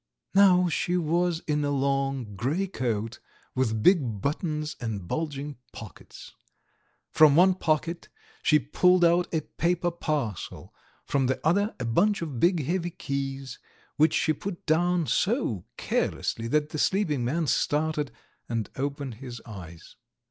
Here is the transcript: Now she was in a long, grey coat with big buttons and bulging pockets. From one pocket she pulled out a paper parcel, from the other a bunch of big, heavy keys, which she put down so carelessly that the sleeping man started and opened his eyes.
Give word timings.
Now 0.33 0.67
she 0.67 0.97
was 0.97 1.43
in 1.45 1.63
a 1.63 1.69
long, 1.69 2.35
grey 2.35 2.65
coat 2.65 3.19
with 3.53 3.83
big 3.83 4.19
buttons 4.19 4.75
and 4.81 5.07
bulging 5.07 5.57
pockets. 5.73 6.33
From 7.11 7.35
one 7.35 7.53
pocket 7.53 8.09
she 8.41 8.57
pulled 8.57 9.05
out 9.05 9.31
a 9.31 9.41
paper 9.41 9.91
parcel, 9.91 10.73
from 11.05 11.27
the 11.27 11.39
other 11.45 11.75
a 11.79 11.85
bunch 11.85 12.23
of 12.23 12.39
big, 12.39 12.63
heavy 12.65 12.89
keys, 12.89 13.59
which 13.97 14.15
she 14.15 14.33
put 14.33 14.65
down 14.65 15.05
so 15.05 15.65
carelessly 15.77 16.47
that 16.47 16.69
the 16.69 16.79
sleeping 16.79 17.23
man 17.23 17.45
started 17.45 18.11
and 18.49 18.71
opened 18.75 19.13
his 19.21 19.39
eyes. 19.45 19.97